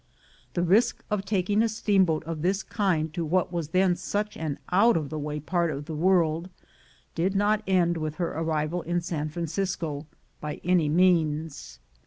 The 0.55 0.63
risk 0.63 1.03
of 1.11 1.25
taking 1.25 1.61
a 1.61 1.69
steamboat 1.69 2.23
of 2.23 2.41
this 2.41 2.63
kind 2.63 3.13
to 3.13 3.23
what 3.23 3.53
was 3.53 3.69
then 3.69 3.95
such 3.95 4.35
an 4.35 4.57
out 4.71 4.97
of 4.97 5.11
the 5.11 5.19
way 5.19 5.39
part 5.39 5.69
of 5.69 5.85
the 5.85 5.93
world, 5.93 6.49
did 7.13 7.35
not 7.35 7.61
end 7.67 7.97
with 7.97 8.15
her 8.15 8.31
arrival 8.33 8.81
in 8.81 9.01
San 9.01 9.29
Francisco 9.29 10.07
by 10.39 10.59
any 10.63 10.89
means. 10.89 11.77